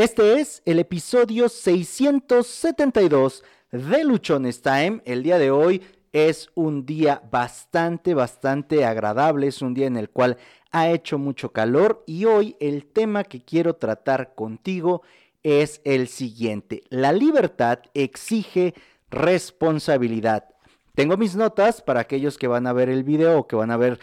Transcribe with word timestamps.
Este 0.00 0.40
es 0.40 0.62
el 0.64 0.78
episodio 0.78 1.50
672 1.50 3.44
de 3.70 4.02
Luchones 4.02 4.62
Time. 4.62 5.02
El 5.04 5.22
día 5.22 5.38
de 5.38 5.50
hoy 5.50 5.82
es 6.10 6.48
un 6.54 6.86
día 6.86 7.20
bastante, 7.30 8.14
bastante 8.14 8.86
agradable. 8.86 9.48
Es 9.48 9.60
un 9.60 9.74
día 9.74 9.86
en 9.86 9.98
el 9.98 10.08
cual 10.08 10.38
ha 10.72 10.88
hecho 10.88 11.18
mucho 11.18 11.52
calor 11.52 12.02
y 12.06 12.24
hoy 12.24 12.56
el 12.60 12.86
tema 12.86 13.24
que 13.24 13.44
quiero 13.44 13.76
tratar 13.76 14.34
contigo 14.34 15.02
es 15.42 15.82
el 15.84 16.08
siguiente. 16.08 16.82
La 16.88 17.12
libertad 17.12 17.80
exige 17.92 18.72
responsabilidad. 19.10 20.46
Tengo 20.94 21.18
mis 21.18 21.36
notas 21.36 21.82
para 21.82 22.00
aquellos 22.00 22.38
que 22.38 22.48
van 22.48 22.66
a 22.66 22.72
ver 22.72 22.88
el 22.88 23.04
video 23.04 23.40
o 23.40 23.46
que 23.46 23.56
van 23.56 23.70
a 23.70 23.76
ver 23.76 24.00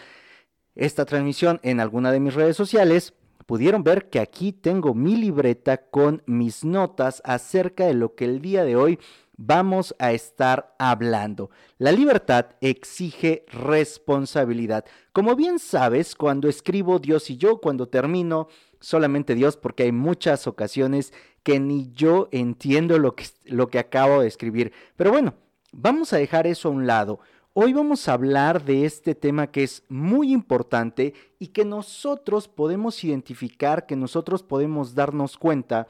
esta 0.75 1.05
transmisión 1.05 1.59
en 1.63 1.79
alguna 1.79 2.11
de 2.11 2.19
mis 2.19 2.35
redes 2.35 2.55
sociales 2.55 3.15
pudieron 3.47 3.83
ver 3.83 4.09
que 4.09 4.19
aquí 4.19 4.51
tengo 4.53 4.93
mi 4.93 5.15
libreta 5.15 5.77
con 5.89 6.21
mis 6.27 6.63
notas 6.63 7.23
acerca 7.25 7.87
de 7.87 7.95
lo 7.95 8.13
que 8.13 8.25
el 8.25 8.41
día 8.41 8.63
de 8.63 8.75
hoy 8.75 8.99
vamos 9.37 9.95
a 9.99 10.11
estar 10.11 10.75
hablando. 10.77 11.49
La 11.77 11.91
libertad 11.91 12.47
exige 12.59 13.45
responsabilidad. 13.47 14.85
Como 15.13 15.35
bien 15.35 15.59
sabes, 15.59 16.13
cuando 16.13 16.49
escribo 16.49 16.99
Dios 16.99 17.29
y 17.29 17.37
yo, 17.37 17.59
cuando 17.61 17.87
termino 17.87 18.49
solamente 18.81 19.33
Dios, 19.33 19.55
porque 19.55 19.83
hay 19.83 19.91
muchas 19.91 20.45
ocasiones 20.45 21.13
que 21.43 21.59
ni 21.59 21.89
yo 21.93 22.27
entiendo 22.31 22.99
lo 22.99 23.15
que, 23.15 23.25
lo 23.45 23.69
que 23.69 23.79
acabo 23.79 24.21
de 24.21 24.27
escribir. 24.27 24.73
Pero 24.97 25.11
bueno, 25.11 25.35
vamos 25.71 26.11
a 26.11 26.17
dejar 26.17 26.47
eso 26.47 26.67
a 26.67 26.71
un 26.71 26.85
lado. 26.85 27.19
Hoy 27.59 27.73
vamos 27.73 28.07
a 28.07 28.13
hablar 28.13 28.63
de 28.65 28.85
este 28.85 29.15
tema 29.15 29.47
que 29.47 29.63
es 29.63 29.81
muy 29.89 30.31
importante 30.31 31.15
y 31.39 31.47
que 31.47 31.65
nosotros 31.65 32.47
podemos 32.47 33.03
identificar, 33.03 33.87
que 33.87 33.95
nosotros 33.95 34.43
podemos 34.43 34.93
darnos 34.93 35.39
cuenta 35.39 35.87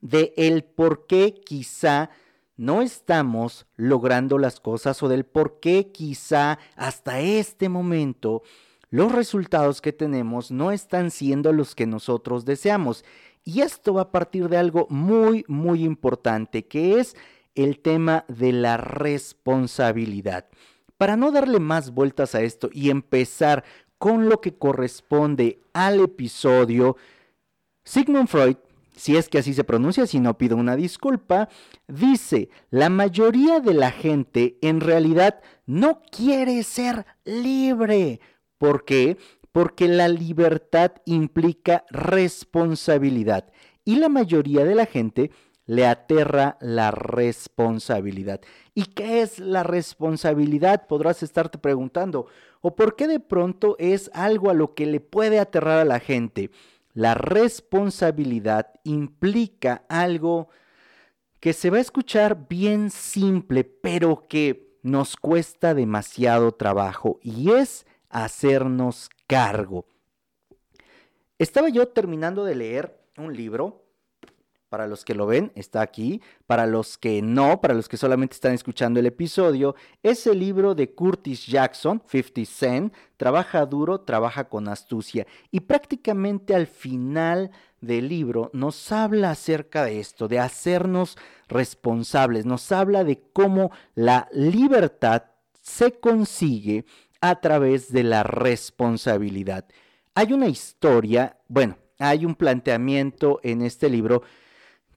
de 0.00 0.34
el 0.36 0.64
por 0.64 1.06
qué 1.06 1.34
quizá 1.34 2.10
no 2.56 2.82
estamos 2.82 3.68
logrando 3.76 4.38
las 4.38 4.58
cosas 4.58 5.00
o 5.04 5.08
del 5.08 5.24
por 5.24 5.60
qué 5.60 5.92
quizá 5.92 6.58
hasta 6.74 7.20
este 7.20 7.68
momento 7.68 8.42
los 8.90 9.12
resultados 9.12 9.80
que 9.80 9.92
tenemos 9.92 10.50
no 10.50 10.72
están 10.72 11.12
siendo 11.12 11.52
los 11.52 11.76
que 11.76 11.86
nosotros 11.86 12.44
deseamos. 12.44 13.04
Y 13.44 13.60
esto 13.60 13.94
va 13.94 14.02
a 14.02 14.10
partir 14.10 14.48
de 14.48 14.56
algo 14.56 14.88
muy, 14.90 15.44
muy 15.46 15.84
importante, 15.84 16.66
que 16.66 16.98
es 16.98 17.14
el 17.56 17.80
tema 17.80 18.24
de 18.28 18.52
la 18.52 18.76
responsabilidad. 18.76 20.46
Para 20.96 21.16
no 21.16 21.32
darle 21.32 21.58
más 21.58 21.90
vueltas 21.90 22.34
a 22.34 22.42
esto 22.42 22.70
y 22.72 22.90
empezar 22.90 23.64
con 23.98 24.28
lo 24.28 24.40
que 24.40 24.54
corresponde 24.54 25.58
al 25.72 26.00
episodio, 26.00 26.96
Sigmund 27.84 28.28
Freud, 28.28 28.56
si 28.96 29.16
es 29.16 29.28
que 29.28 29.38
así 29.38 29.52
se 29.52 29.64
pronuncia, 29.64 30.06
si 30.06 30.20
no 30.20 30.38
pido 30.38 30.56
una 30.56 30.74
disculpa, 30.74 31.48
dice, 31.86 32.48
la 32.70 32.88
mayoría 32.88 33.60
de 33.60 33.74
la 33.74 33.90
gente 33.90 34.56
en 34.62 34.80
realidad 34.80 35.40
no 35.66 36.00
quiere 36.10 36.62
ser 36.62 37.04
libre. 37.24 38.20
¿Por 38.58 38.84
qué? 38.84 39.18
Porque 39.52 39.86
la 39.86 40.08
libertad 40.08 40.92
implica 41.04 41.84
responsabilidad 41.90 43.52
y 43.84 43.96
la 43.96 44.08
mayoría 44.08 44.64
de 44.64 44.74
la 44.74 44.86
gente 44.86 45.30
le 45.66 45.86
aterra 45.86 46.56
la 46.60 46.90
responsabilidad. 46.90 48.40
¿Y 48.74 48.84
qué 48.84 49.20
es 49.22 49.38
la 49.38 49.62
responsabilidad? 49.62 50.86
Podrás 50.86 51.22
estarte 51.22 51.58
preguntando. 51.58 52.26
¿O 52.60 52.74
por 52.74 52.96
qué 52.96 53.08
de 53.08 53.20
pronto 53.20 53.76
es 53.78 54.10
algo 54.14 54.50
a 54.50 54.54
lo 54.54 54.74
que 54.74 54.86
le 54.86 55.00
puede 55.00 55.38
aterrar 55.38 55.78
a 55.78 55.84
la 55.84 56.00
gente? 56.00 56.50
La 56.94 57.14
responsabilidad 57.14 58.72
implica 58.84 59.84
algo 59.88 60.48
que 61.40 61.52
se 61.52 61.70
va 61.70 61.78
a 61.78 61.82
escuchar 61.82 62.48
bien 62.48 62.90
simple, 62.90 63.64
pero 63.64 64.26
que 64.28 64.78
nos 64.82 65.16
cuesta 65.16 65.74
demasiado 65.74 66.52
trabajo 66.52 67.18
y 67.22 67.50
es 67.50 67.86
hacernos 68.08 69.10
cargo. 69.26 69.84
Estaba 71.38 71.68
yo 71.68 71.88
terminando 71.88 72.44
de 72.44 72.54
leer 72.54 72.98
un 73.18 73.36
libro 73.36 73.85
para 74.76 74.88
los 74.88 75.06
que 75.06 75.14
lo 75.14 75.24
ven, 75.24 75.52
está 75.54 75.80
aquí. 75.80 76.20
Para 76.46 76.66
los 76.66 76.98
que 76.98 77.22
no, 77.22 77.62
para 77.62 77.72
los 77.72 77.88
que 77.88 77.96
solamente 77.96 78.34
están 78.34 78.52
escuchando 78.52 79.00
el 79.00 79.06
episodio, 79.06 79.74
es 80.02 80.26
el 80.26 80.38
libro 80.38 80.74
de 80.74 80.90
Curtis 80.90 81.46
Jackson, 81.46 82.02
50 82.06 82.44
Cent. 82.44 82.94
Trabaja 83.16 83.64
duro, 83.64 84.02
trabaja 84.02 84.50
con 84.50 84.68
astucia. 84.68 85.26
Y 85.50 85.60
prácticamente 85.60 86.54
al 86.54 86.66
final 86.66 87.52
del 87.80 88.10
libro 88.10 88.50
nos 88.52 88.92
habla 88.92 89.30
acerca 89.30 89.82
de 89.86 89.98
esto, 89.98 90.28
de 90.28 90.40
hacernos 90.40 91.16
responsables. 91.48 92.44
Nos 92.44 92.70
habla 92.70 93.02
de 93.02 93.22
cómo 93.32 93.70
la 93.94 94.28
libertad 94.30 95.22
se 95.62 95.92
consigue 95.92 96.84
a 97.22 97.40
través 97.40 97.90
de 97.90 98.02
la 98.02 98.24
responsabilidad. 98.24 99.64
Hay 100.14 100.34
una 100.34 100.48
historia, 100.48 101.38
bueno, 101.48 101.78
hay 101.98 102.26
un 102.26 102.34
planteamiento 102.34 103.40
en 103.42 103.62
este 103.62 103.88
libro 103.88 104.22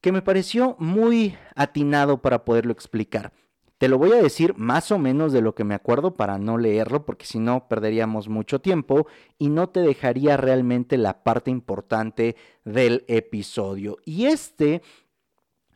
que 0.02 0.12
me 0.12 0.22
pareció 0.22 0.76
muy 0.80 1.36
atinado 1.56 2.22
para 2.22 2.46
poderlo 2.46 2.72
explicar. 2.72 3.34
Te 3.78 3.88
lo 3.88 3.98
voy 3.98 4.12
a 4.12 4.22
decir 4.22 4.56
más 4.58 4.92
o 4.92 5.00
menos 5.00 5.32
de 5.32 5.42
lo 5.42 5.56
que 5.56 5.64
me 5.64 5.74
acuerdo 5.74 6.16
para 6.16 6.38
no 6.38 6.58
leerlo, 6.58 7.06
porque 7.06 7.26
si 7.26 7.40
no 7.40 7.70
perderíamos 7.70 8.28
mucho 8.28 8.60
tiempo 8.60 9.08
y 9.38 9.50
no 9.50 9.70
te 9.70 9.80
dejaría 9.80 10.36
realmente 10.36 10.98
la 10.98 11.24
parte 11.24 11.50
importante 11.50 12.36
del 12.66 13.06
episodio. 13.08 13.98
Y 14.04 14.26
este, 14.26 14.82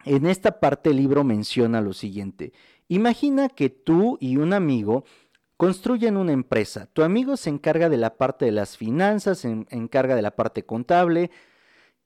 en 0.04 0.26
esta 0.26 0.60
parte 0.60 0.90
del 0.90 0.98
libro 0.98 1.24
menciona 1.24 1.80
lo 1.80 1.94
siguiente. 1.94 2.52
Imagina 2.90 3.48
que 3.48 3.70
tú 3.70 4.18
y 4.20 4.36
un 4.36 4.52
amigo 4.52 5.06
construyen 5.56 6.18
una 6.18 6.34
empresa. 6.34 6.90
Tu 6.92 7.04
amigo 7.04 7.38
se 7.38 7.52
encarga 7.52 7.88
de 7.88 7.96
la 7.96 8.18
parte 8.18 8.44
de 8.44 8.52
las 8.52 8.76
finanzas, 8.76 9.40
se 9.40 9.66
encarga 9.70 10.18
de 10.18 10.22
la 10.22 10.36
parte 10.36 10.66
contable, 10.66 11.32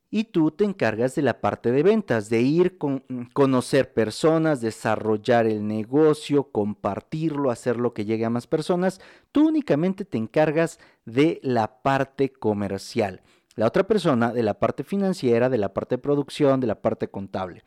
y 0.09 0.25
tú 0.25 0.51
te 0.51 0.63
encargas 0.63 1.16
de 1.16 1.22
la 1.22 1.41
parte 1.41 1.72
de 1.72 1.84
ventas, 1.84 2.29
de 2.29 2.41
ir 2.41 2.78
con 2.78 3.03
conocer 3.34 3.94
personas, 3.94 4.62
desarrollar 4.62 5.45
el 5.47 5.68
negocio, 5.68 6.51
compartirlo, 6.51 7.51
hacer 7.51 7.78
lo 7.78 7.94
que 7.94 8.06
llegue 8.06 8.25
a 8.25 8.29
más 8.29 8.47
personas. 8.47 9.01
Tú 9.31 9.50
únicamente 9.50 10.06
te 10.06 10.18
encargas 10.18 10.79
de 11.06 11.40
la 11.44 11.81
parte 11.81 12.31
comercial. 12.31 13.22
La 13.56 13.68
otra 13.68 13.85
persona 13.85 14.31
de 14.31 14.44
la 14.44 14.59
parte 14.59 14.84
financiera, 14.84 15.50
de 15.50 15.57
la 15.57 15.73
parte 15.73 15.95
de 15.95 16.01
producción, 16.01 16.59
de 16.59 16.68
la 16.68 16.81
parte 16.81 17.09
contable. 17.09 17.63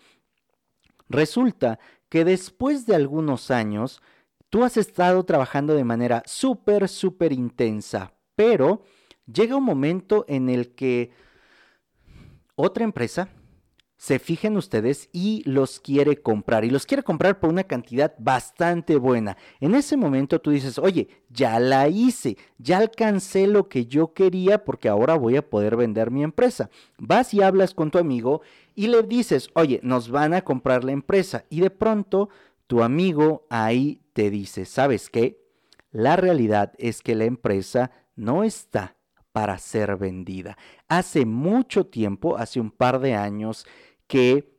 Resulta 1.09 1.79
que 2.09 2.25
después 2.25 2.87
de 2.87 2.95
algunos 2.95 3.51
años, 3.51 4.01
tú 4.49 4.65
has 4.65 4.77
estado 4.77 5.25
trabajando 5.25 5.75
de 5.75 5.85
manera 5.85 6.23
súper, 6.25 6.89
súper 6.89 7.33
intensa, 7.33 8.15
pero 8.35 8.83
llega 9.27 9.57
un 9.57 9.65
momento 9.65 10.25
en 10.29 10.49
el 10.49 10.75
que 10.75 11.11
otra 12.61 12.85
empresa 12.85 13.29
se 14.01 14.19
fija 14.19 14.49
en 14.49 14.57
ustedes 14.57 15.11
y 15.13 15.43
los 15.45 15.79
quiere 15.79 16.23
comprar. 16.23 16.65
Y 16.65 16.71
los 16.71 16.87
quiere 16.87 17.03
comprar 17.03 17.39
por 17.39 17.51
una 17.51 17.65
cantidad 17.65 18.15
bastante 18.19 18.97
buena. 18.97 19.37
En 19.61 19.75
ese 19.75 19.99
momento 19.99 20.41
tú 20.41 20.53
dices, 20.53 20.79
oye, 20.79 21.09
ya 21.29 21.61
la 21.61 21.87
hice, 21.87 22.39
ya 22.57 22.79
alcancé 22.79 23.47
lo 23.47 23.69
que 23.69 23.85
yo 23.85 24.15
quería 24.15 24.65
porque 24.65 24.89
ahora 24.89 25.17
voy 25.17 25.37
a 25.37 25.47
poder 25.47 25.77
vender 25.77 26.11
mi 26.11 26.23
empresa. 26.23 26.71
Vas 26.97 27.35
y 27.35 27.43
hablas 27.43 27.75
con 27.75 27.91
tu 27.91 27.99
amigo 27.99 28.41
y 28.75 28.87
le 28.87 29.03
dices, 29.03 29.51
oye, 29.53 29.81
nos 29.83 30.11
van 30.11 30.33
a 30.33 30.41
comprar 30.41 30.83
la 30.83 30.93
empresa. 30.93 31.45
Y 31.51 31.61
de 31.61 31.69
pronto 31.69 32.31
tu 32.67 32.83
amigo 32.83 33.47
ahí 33.51 34.01
te 34.15 34.31
dice, 34.31 34.65
¿sabes 34.65 35.11
qué? 35.11 35.45
La 35.91 36.17
realidad 36.17 36.73
es 36.79 37.03
que 37.03 37.15
la 37.15 37.27
empresa 37.27 37.91
no 38.17 38.45
está 38.45 38.97
para 39.33 39.59
ser 39.59 39.97
vendida. 39.97 40.57
Hace 40.89 41.25
mucho 41.27 41.87
tiempo, 41.87 42.37
hace 42.37 42.61
un 42.61 42.71
par 42.71 43.01
de 43.01 43.15
años, 43.15 43.67
que 44.07 44.51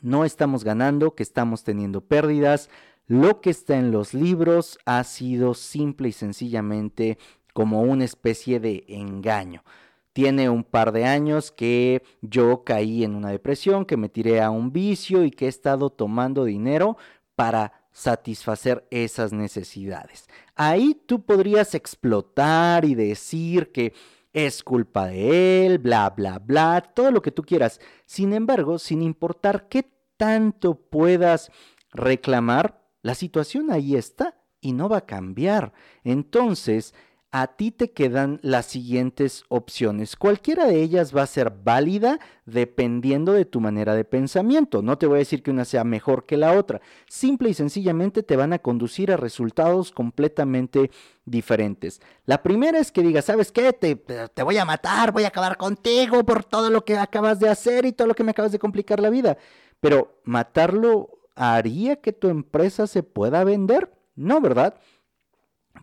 no 0.00 0.24
estamos 0.24 0.64
ganando, 0.64 1.14
que 1.14 1.22
estamos 1.22 1.64
teniendo 1.64 2.00
pérdidas. 2.00 2.70
Lo 3.06 3.40
que 3.40 3.50
está 3.50 3.76
en 3.76 3.90
los 3.90 4.14
libros 4.14 4.78
ha 4.86 5.02
sido 5.04 5.54
simple 5.54 6.08
y 6.08 6.12
sencillamente 6.12 7.18
como 7.52 7.82
una 7.82 8.04
especie 8.04 8.60
de 8.60 8.84
engaño. 8.88 9.64
Tiene 10.12 10.48
un 10.48 10.64
par 10.64 10.92
de 10.92 11.04
años 11.04 11.50
que 11.52 12.02
yo 12.20 12.64
caí 12.64 13.04
en 13.04 13.14
una 13.14 13.30
depresión, 13.30 13.84
que 13.84 13.96
me 13.96 14.08
tiré 14.08 14.40
a 14.40 14.50
un 14.50 14.72
vicio 14.72 15.24
y 15.24 15.30
que 15.30 15.46
he 15.46 15.48
estado 15.48 15.90
tomando 15.90 16.44
dinero 16.44 16.96
para 17.36 17.79
satisfacer 17.92 18.86
esas 18.90 19.32
necesidades. 19.32 20.28
Ahí 20.54 21.00
tú 21.06 21.22
podrías 21.22 21.74
explotar 21.74 22.84
y 22.84 22.94
decir 22.94 23.72
que 23.72 23.92
es 24.32 24.62
culpa 24.62 25.06
de 25.06 25.66
él, 25.66 25.78
bla, 25.78 26.10
bla, 26.10 26.38
bla, 26.38 26.80
todo 26.80 27.10
lo 27.10 27.20
que 27.22 27.32
tú 27.32 27.42
quieras. 27.42 27.80
Sin 28.06 28.32
embargo, 28.32 28.78
sin 28.78 29.02
importar 29.02 29.68
qué 29.68 29.90
tanto 30.16 30.74
puedas 30.74 31.50
reclamar, 31.92 32.80
la 33.02 33.14
situación 33.14 33.70
ahí 33.70 33.96
está 33.96 34.36
y 34.60 34.72
no 34.72 34.88
va 34.88 34.98
a 34.98 35.06
cambiar. 35.06 35.72
Entonces, 36.04 36.94
a 37.32 37.46
ti 37.46 37.70
te 37.70 37.92
quedan 37.92 38.40
las 38.42 38.66
siguientes 38.66 39.44
opciones. 39.48 40.16
Cualquiera 40.16 40.66
de 40.66 40.82
ellas 40.82 41.14
va 41.14 41.22
a 41.22 41.28
ser 41.28 41.50
válida 41.50 42.18
dependiendo 42.44 43.32
de 43.32 43.44
tu 43.44 43.60
manera 43.60 43.94
de 43.94 44.04
pensamiento. 44.04 44.82
No 44.82 44.98
te 44.98 45.06
voy 45.06 45.16
a 45.16 45.18
decir 45.20 45.42
que 45.42 45.52
una 45.52 45.64
sea 45.64 45.84
mejor 45.84 46.26
que 46.26 46.36
la 46.36 46.52
otra. 46.52 46.80
Simple 47.08 47.50
y 47.50 47.54
sencillamente 47.54 48.24
te 48.24 48.34
van 48.34 48.52
a 48.52 48.58
conducir 48.58 49.12
a 49.12 49.16
resultados 49.16 49.92
completamente 49.92 50.90
diferentes. 51.24 52.00
La 52.24 52.42
primera 52.42 52.80
es 52.80 52.90
que 52.90 53.02
digas, 53.02 53.26
¿sabes 53.26 53.52
qué? 53.52 53.72
Te, 53.72 53.94
te 53.94 54.42
voy 54.42 54.58
a 54.58 54.64
matar, 54.64 55.12
voy 55.12 55.22
a 55.22 55.28
acabar 55.28 55.56
contigo 55.56 56.24
por 56.24 56.42
todo 56.42 56.68
lo 56.68 56.84
que 56.84 56.96
acabas 56.96 57.38
de 57.38 57.48
hacer 57.48 57.86
y 57.86 57.92
todo 57.92 58.08
lo 58.08 58.14
que 58.14 58.24
me 58.24 58.32
acabas 58.32 58.50
de 58.50 58.58
complicar 58.58 58.98
la 58.98 59.10
vida. 59.10 59.38
Pero 59.78 60.20
matarlo 60.24 61.20
haría 61.36 61.96
que 61.96 62.12
tu 62.12 62.28
empresa 62.28 62.88
se 62.88 63.04
pueda 63.04 63.44
vender. 63.44 63.92
No, 64.16 64.40
¿verdad? 64.40 64.74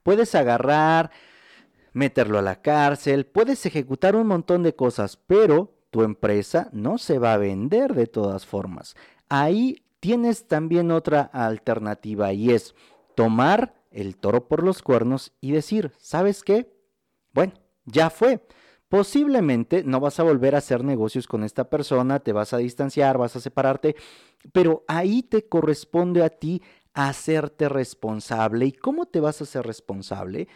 Puedes 0.04 0.36
agarrar, 0.36 1.10
meterlo 1.98 2.38
a 2.38 2.44
la 2.44 2.62
cárcel, 2.62 3.26
puedes 3.26 3.66
ejecutar 3.66 4.16
un 4.16 4.28
montón 4.28 4.64
de 4.64 4.76
cosas, 4.76 5.18
pero 5.18 5.74
tu 5.90 6.04
empresa 6.04 6.70
no 6.72 6.98
se 6.98 7.18
va 7.18 7.34
a 7.34 7.38
vender 7.38 7.96
de 7.96 8.06
todas 8.08 8.46
formas. 8.46 8.96
Ahí 9.30 9.84
tienes 10.00 10.48
también 10.48 10.92
otra 10.92 11.22
alternativa 11.22 12.32
y 12.34 12.52
es 12.52 12.76
tomar 13.16 13.74
el 13.92 14.16
toro 14.16 14.48
por 14.48 14.64
los 14.64 14.84
cuernos 14.84 15.34
y 15.42 15.52
decir, 15.52 15.92
¿sabes 15.98 16.44
qué? 16.44 16.72
Bueno, 17.34 17.54
ya 17.86 18.10
fue. 18.10 18.46
Posiblemente 18.90 19.84
no 19.84 20.00
vas 20.00 20.20
a 20.20 20.24
volver 20.24 20.56
a 20.56 20.60
hacer 20.60 20.84
negocios 20.84 21.28
con 21.28 21.44
esta 21.44 21.70
persona, 21.70 22.20
te 22.20 22.32
vas 22.32 22.54
a 22.54 22.58
distanciar, 22.58 23.18
vas 23.18 23.36
a 23.36 23.42
separarte, 23.42 23.96
pero 24.54 24.86
ahí 24.88 25.24
te 25.24 25.48
corresponde 25.50 26.24
a 26.24 26.30
ti 26.30 26.62
hacerte 26.94 27.70
responsable. 27.70 28.68
¿Y 28.68 28.72
cómo 28.72 29.08
te 29.08 29.20
vas 29.20 29.42
a 29.42 29.46
hacer 29.46 29.66
responsable? 29.66 30.48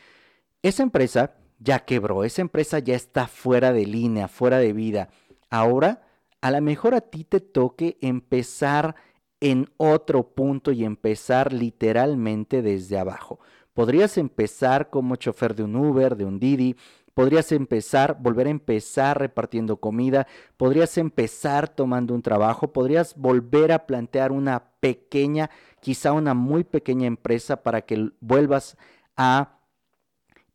Esa 0.64 0.84
empresa 0.84 1.36
ya 1.60 1.80
quebró, 1.80 2.24
esa 2.24 2.42
empresa 2.42 2.80
ya 2.80 2.96
está 2.96 3.28
fuera 3.28 3.74
de 3.74 3.86
línea, 3.86 4.28
fuera 4.28 4.58
de 4.58 4.74
vida. 4.74 5.10
Ahora, 5.50 6.04
a 6.42 6.52
lo 6.52 6.62
mejor 6.62 6.96
a 6.96 7.02
ti 7.02 7.24
te 7.24 7.40
toque 7.40 7.98
empezar 8.02 8.96
en 9.40 9.70
otro 9.78 10.24
punto 10.36 10.72
y 10.72 10.86
empezar 10.86 11.52
literalmente 11.52 12.62
desde 12.62 13.00
abajo. 13.00 13.40
Podrías 13.74 14.18
empezar 14.18 14.90
como 14.90 15.16
chofer 15.16 15.56
de 15.56 15.64
un 15.64 15.76
Uber, 15.76 16.16
de 16.16 16.26
un 16.26 16.40
Didi, 16.40 16.76
podrías 17.14 17.52
empezar, 17.52 18.18
volver 18.20 18.48
a 18.48 18.52
empezar 18.52 19.20
repartiendo 19.20 19.78
comida, 19.78 20.28
podrías 20.58 20.98
empezar 20.98 21.70
tomando 21.70 22.14
un 22.14 22.22
trabajo, 22.22 22.72
podrías 22.72 23.16
volver 23.16 23.72
a 23.72 23.86
plantear 23.88 24.32
una 24.32 24.64
pequeña, 24.80 25.50
quizá 25.80 26.14
una 26.14 26.34
muy 26.34 26.64
pequeña 26.64 27.08
empresa 27.08 27.64
para 27.64 27.82
que 27.82 28.12
vuelvas 28.20 28.78
a 29.18 29.61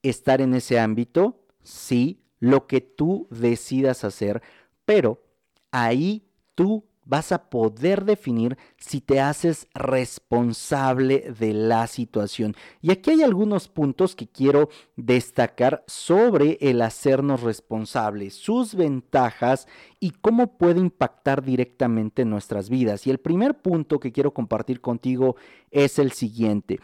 estar 0.08 0.41
en 0.41 0.55
ese 0.55 0.79
ámbito, 0.79 1.44
sí, 1.62 2.23
lo 2.38 2.67
que 2.67 2.81
tú 2.81 3.26
decidas 3.31 4.05
hacer, 4.05 4.43
pero 4.85 5.23
ahí 5.70 6.26
tú 6.55 6.85
vas 7.06 7.31
a 7.32 7.49
poder 7.49 8.05
definir 8.05 8.58
si 8.79 9.00
te 9.00 9.20
haces 9.20 9.69
responsable 9.75 11.32
de 11.38 11.55
la 11.55 11.87
situación. 11.87 12.55
Y 12.82 12.91
aquí 12.91 13.12
hay 13.12 13.23
algunos 13.23 13.69
puntos 13.69 14.17
que 14.17 14.26
quiero 14.26 14.69
destacar 14.97 15.85
sobre 15.87 16.59
el 16.61 16.82
hacernos 16.82 17.43
responsables, 17.43 18.35
sus 18.35 18.75
ventajas 18.75 19.69
y 20.00 20.11
cómo 20.11 20.59
puede 20.59 20.81
impactar 20.81 21.43
directamente 21.43 22.23
en 22.23 22.31
nuestras 22.31 22.69
vidas. 22.69 23.06
Y 23.06 23.11
el 23.11 23.19
primer 23.19 23.62
punto 23.62 24.00
que 24.00 24.12
quiero 24.12 24.35
compartir 24.35 24.81
contigo 24.81 25.37
es 25.70 25.99
el 25.99 26.11
siguiente. 26.12 26.81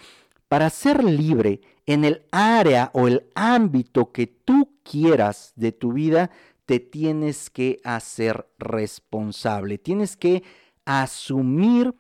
Para 0.53 0.69
ser 0.69 1.03
libre 1.03 1.63
en 1.87 2.05
el 2.05 2.27
área 2.31 2.91
o 2.93 3.09
el 3.09 3.25
ámbito 3.35 4.13
que 4.13 4.27
tú 4.27 4.69
quieras 4.83 5.55
de 5.57 5.73
tu 5.73 5.95
vida, 5.95 6.31
te 6.67 6.79
tienes 6.79 7.49
que 7.49 7.81
hacer 7.85 8.47
responsable. 8.59 9.79
Tienes 9.79 10.15
que 10.15 10.43
asumir 10.85 11.95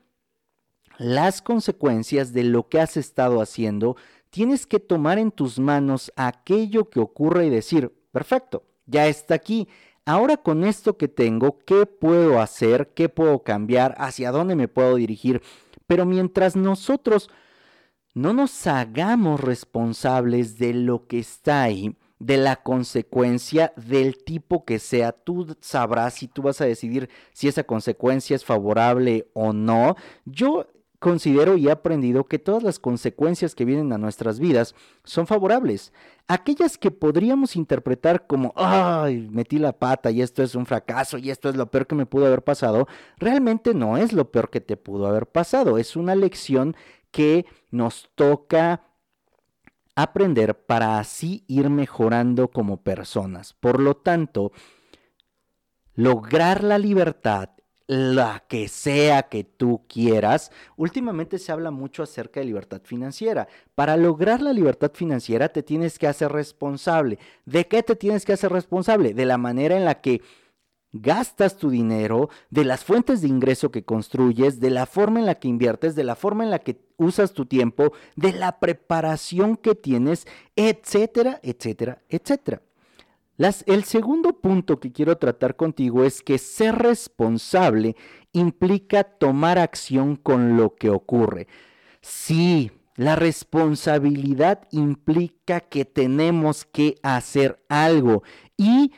las 0.98 1.40
consecuencias 1.40 2.34
de 2.34 2.44
lo 2.44 2.68
que 2.68 2.78
has 2.78 2.98
estado 2.98 3.40
haciendo. 3.40 3.96
Tienes 4.28 4.66
que 4.66 4.80
tomar 4.80 5.18
en 5.18 5.30
tus 5.30 5.58
manos 5.58 6.12
aquello 6.14 6.90
que 6.90 7.00
ocurre 7.00 7.46
y 7.46 7.48
decir, 7.48 7.90
perfecto, 8.10 8.64
ya 8.84 9.06
está 9.06 9.32
aquí. 9.34 9.66
Ahora 10.04 10.36
con 10.36 10.64
esto 10.64 10.98
que 10.98 11.08
tengo, 11.08 11.58
¿qué 11.60 11.86
puedo 11.86 12.38
hacer? 12.38 12.92
¿Qué 12.92 13.08
puedo 13.08 13.44
cambiar? 13.44 13.94
¿Hacia 13.96 14.30
dónde 14.30 14.56
me 14.56 14.68
puedo 14.68 14.96
dirigir? 14.96 15.40
Pero 15.86 16.04
mientras 16.04 16.54
nosotros 16.54 17.30
no 18.14 18.32
nos 18.32 18.66
hagamos 18.66 19.40
responsables 19.40 20.58
de 20.58 20.74
lo 20.74 21.06
que 21.06 21.18
está 21.18 21.62
ahí, 21.62 21.96
de 22.18 22.36
la 22.36 22.56
consecuencia 22.56 23.72
del 23.76 24.22
tipo 24.22 24.64
que 24.64 24.78
sea. 24.78 25.12
Tú 25.12 25.56
sabrás 25.60 26.14
si 26.14 26.28
tú 26.28 26.42
vas 26.42 26.60
a 26.60 26.66
decidir 26.66 27.08
si 27.32 27.48
esa 27.48 27.64
consecuencia 27.64 28.36
es 28.36 28.44
favorable 28.44 29.28
o 29.32 29.52
no. 29.52 29.96
Yo 30.24 30.66
considero 31.02 31.56
y 31.56 31.66
he 31.66 31.70
aprendido 31.72 32.24
que 32.24 32.38
todas 32.38 32.62
las 32.62 32.78
consecuencias 32.78 33.56
que 33.56 33.64
vienen 33.64 33.92
a 33.92 33.98
nuestras 33.98 34.38
vidas 34.38 34.74
son 35.02 35.26
favorables. 35.26 35.92
Aquellas 36.28 36.78
que 36.78 36.92
podríamos 36.92 37.56
interpretar 37.56 38.28
como, 38.28 38.52
ay, 38.54 39.28
metí 39.32 39.58
la 39.58 39.72
pata 39.72 40.12
y 40.12 40.22
esto 40.22 40.44
es 40.44 40.54
un 40.54 40.64
fracaso 40.64 41.18
y 41.18 41.30
esto 41.30 41.48
es 41.48 41.56
lo 41.56 41.70
peor 41.70 41.88
que 41.88 41.96
me 41.96 42.06
pudo 42.06 42.26
haber 42.26 42.42
pasado, 42.42 42.86
realmente 43.18 43.74
no 43.74 43.96
es 43.96 44.12
lo 44.12 44.30
peor 44.30 44.48
que 44.48 44.60
te 44.60 44.76
pudo 44.76 45.08
haber 45.08 45.26
pasado. 45.26 45.76
Es 45.76 45.96
una 45.96 46.14
lección 46.14 46.76
que 47.12 47.46
nos 47.70 48.10
toca 48.16 48.82
aprender 49.94 50.66
para 50.66 50.98
así 50.98 51.44
ir 51.46 51.70
mejorando 51.70 52.48
como 52.48 52.82
personas. 52.82 53.52
Por 53.52 53.80
lo 53.80 53.96
tanto, 53.96 54.52
lograr 55.94 56.64
la 56.64 56.78
libertad, 56.78 57.50
la 57.86 58.44
que 58.48 58.68
sea 58.68 59.24
que 59.24 59.44
tú 59.44 59.84
quieras, 59.86 60.50
últimamente 60.76 61.38
se 61.38 61.52
habla 61.52 61.70
mucho 61.70 62.02
acerca 62.02 62.40
de 62.40 62.46
libertad 62.46 62.80
financiera. 62.84 63.48
Para 63.74 63.96
lograr 63.96 64.40
la 64.40 64.52
libertad 64.52 64.92
financiera 64.94 65.50
te 65.50 65.62
tienes 65.62 65.98
que 65.98 66.06
hacer 66.06 66.32
responsable. 66.32 67.18
¿De 67.44 67.68
qué 67.68 67.82
te 67.82 67.96
tienes 67.96 68.24
que 68.24 68.32
hacer 68.32 68.50
responsable? 68.50 69.14
De 69.14 69.26
la 69.26 69.36
manera 69.36 69.76
en 69.76 69.84
la 69.84 70.00
que 70.00 70.22
gastas 70.92 71.56
tu 71.56 71.70
dinero, 71.70 72.28
de 72.50 72.64
las 72.64 72.84
fuentes 72.84 73.22
de 73.22 73.28
ingreso 73.28 73.70
que 73.70 73.84
construyes, 73.84 74.60
de 74.60 74.70
la 74.70 74.86
forma 74.86 75.20
en 75.20 75.26
la 75.26 75.36
que 75.36 75.48
inviertes, 75.48 75.94
de 75.94 76.04
la 76.04 76.16
forma 76.16 76.44
en 76.44 76.50
la 76.50 76.58
que 76.58 76.74
usas 77.02 77.32
tu 77.32 77.46
tiempo, 77.46 77.92
de 78.16 78.32
la 78.32 78.60
preparación 78.60 79.56
que 79.56 79.74
tienes, 79.74 80.26
etcétera, 80.56 81.40
etcétera, 81.42 82.02
etcétera. 82.08 82.62
el 83.66 83.84
segundo 83.84 84.40
punto 84.40 84.78
que 84.78 84.92
quiero 84.92 85.18
tratar 85.18 85.56
contigo 85.56 86.04
es 86.04 86.22
que 86.22 86.38
ser 86.38 86.76
responsable 86.76 87.96
implica 88.32 89.04
tomar 89.04 89.58
acción 89.58 90.16
con 90.16 90.56
lo 90.56 90.74
que 90.74 90.90
ocurre. 90.90 91.48
Sí, 92.00 92.70
la 92.96 93.16
responsabilidad 93.16 94.68
implica 94.70 95.60
que 95.60 95.84
tenemos 95.84 96.64
que 96.64 96.96
hacer 97.02 97.64
algo 97.68 98.22
y, 98.56 98.92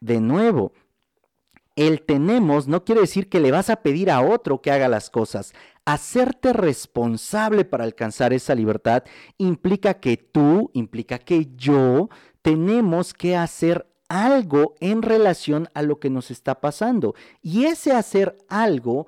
de 0.00 0.20
nuevo, 0.20 0.72
el 1.78 2.02
tenemos 2.02 2.66
no 2.66 2.84
quiere 2.84 3.02
decir 3.02 3.28
que 3.28 3.40
le 3.40 3.52
vas 3.52 3.70
a 3.70 3.82
pedir 3.82 4.10
a 4.10 4.20
otro 4.20 4.60
que 4.60 4.72
haga 4.72 4.88
las 4.88 5.10
cosas. 5.10 5.54
Hacerte 5.88 6.52
responsable 6.52 7.64
para 7.64 7.84
alcanzar 7.84 8.34
esa 8.34 8.54
libertad 8.54 9.04
implica 9.38 9.94
que 9.94 10.18
tú, 10.18 10.70
implica 10.74 11.18
que 11.18 11.48
yo 11.56 12.10
tenemos 12.42 13.14
que 13.14 13.38
hacer 13.38 13.90
algo 14.10 14.74
en 14.80 15.00
relación 15.00 15.70
a 15.72 15.80
lo 15.80 15.98
que 15.98 16.10
nos 16.10 16.30
está 16.30 16.60
pasando. 16.60 17.14
Y 17.40 17.64
ese 17.64 17.92
hacer 17.92 18.36
algo 18.50 19.06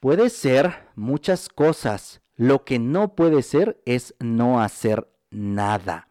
puede 0.00 0.30
ser 0.30 0.88
muchas 0.94 1.50
cosas. 1.50 2.22
Lo 2.34 2.64
que 2.64 2.78
no 2.78 3.14
puede 3.14 3.42
ser 3.42 3.78
es 3.84 4.14
no 4.20 4.62
hacer 4.62 5.06
nada. 5.30 6.08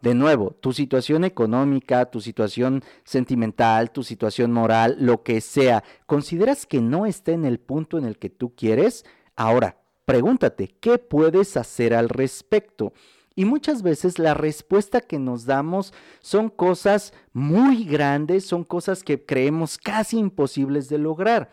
De 0.00 0.14
nuevo, 0.14 0.52
tu 0.60 0.72
situación 0.72 1.24
económica, 1.24 2.06
tu 2.06 2.20
situación 2.20 2.84
sentimental, 3.04 3.90
tu 3.90 4.04
situación 4.04 4.52
moral, 4.52 4.96
lo 5.00 5.22
que 5.24 5.40
sea, 5.40 5.82
¿consideras 6.06 6.66
que 6.66 6.80
no 6.80 7.04
está 7.04 7.32
en 7.32 7.44
el 7.44 7.58
punto 7.58 7.98
en 7.98 8.04
el 8.04 8.16
que 8.16 8.30
tú 8.30 8.54
quieres? 8.54 9.04
Ahora, 9.34 9.76
pregúntate, 10.04 10.68
¿qué 10.80 10.98
puedes 10.98 11.56
hacer 11.56 11.94
al 11.94 12.08
respecto? 12.08 12.92
Y 13.34 13.44
muchas 13.44 13.82
veces 13.82 14.18
la 14.18 14.34
respuesta 14.34 15.00
que 15.00 15.18
nos 15.18 15.46
damos 15.46 15.92
son 16.20 16.48
cosas 16.48 17.12
muy 17.32 17.84
grandes, 17.84 18.44
son 18.44 18.64
cosas 18.64 19.04
que 19.04 19.24
creemos 19.24 19.78
casi 19.78 20.18
imposibles 20.18 20.88
de 20.88 20.98
lograr. 20.98 21.50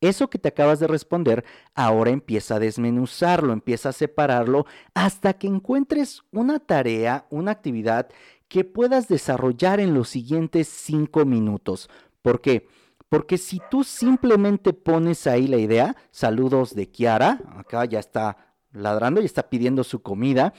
Eso 0.00 0.30
que 0.30 0.38
te 0.38 0.48
acabas 0.48 0.78
de 0.78 0.86
responder, 0.86 1.44
ahora 1.74 2.10
empieza 2.10 2.56
a 2.56 2.60
desmenuzarlo, 2.60 3.52
empieza 3.52 3.88
a 3.88 3.92
separarlo 3.92 4.64
hasta 4.94 5.32
que 5.32 5.48
encuentres 5.48 6.22
una 6.30 6.60
tarea, 6.60 7.26
una 7.30 7.50
actividad 7.50 8.08
que 8.46 8.64
puedas 8.64 9.08
desarrollar 9.08 9.80
en 9.80 9.94
los 9.94 10.08
siguientes 10.08 10.68
cinco 10.68 11.24
minutos. 11.24 11.90
¿Por 12.22 12.40
qué? 12.40 12.68
Porque 13.08 13.38
si 13.38 13.60
tú 13.70 13.84
simplemente 13.84 14.72
pones 14.72 15.26
ahí 15.26 15.46
la 15.46 15.56
idea, 15.56 15.96
saludos 16.10 16.74
de 16.74 16.90
Kiara, 16.90 17.40
acá 17.56 17.84
ya 17.84 17.98
está 17.98 18.54
ladrando 18.70 19.20
y 19.20 19.24
está 19.24 19.48
pidiendo 19.48 19.82
su 19.82 20.02
comida, 20.02 20.52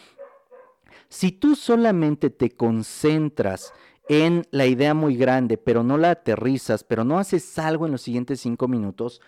Si 1.07 1.31
tú 1.31 1.55
solamente 1.55 2.29
te 2.29 2.51
concentras 2.51 3.73
en 4.09 4.45
la 4.51 4.65
idea 4.65 4.93
muy 4.93 5.15
grande, 5.15 5.57
pero 5.57 5.83
no 5.83 5.97
la 5.97 6.11
aterrizas, 6.11 6.83
pero 6.83 7.05
no 7.05 7.19
haces 7.19 7.57
algo 7.57 7.85
en 7.85 7.93
los 7.93 8.01
siguientes 8.01 8.41
cinco 8.41 8.67
minutos, 8.67 9.21